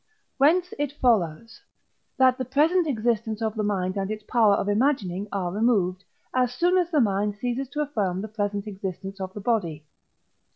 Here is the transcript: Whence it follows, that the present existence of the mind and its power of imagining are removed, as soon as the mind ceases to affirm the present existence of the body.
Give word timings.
Whence 0.39 0.73
it 0.79 0.91
follows, 0.93 1.61
that 2.17 2.39
the 2.39 2.43
present 2.43 2.87
existence 2.87 3.39
of 3.39 3.53
the 3.53 3.61
mind 3.61 3.97
and 3.97 4.09
its 4.09 4.23
power 4.23 4.55
of 4.55 4.67
imagining 4.67 5.27
are 5.31 5.51
removed, 5.51 6.03
as 6.33 6.51
soon 6.55 6.75
as 6.79 6.89
the 6.89 6.99
mind 6.99 7.35
ceases 7.37 7.69
to 7.69 7.81
affirm 7.81 8.19
the 8.21 8.27
present 8.27 8.65
existence 8.65 9.21
of 9.21 9.31
the 9.35 9.41
body. 9.41 9.85